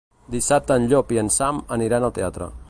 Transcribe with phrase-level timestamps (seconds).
[0.35, 2.51] Dissabte en Llop i en Sam aniran al teatre.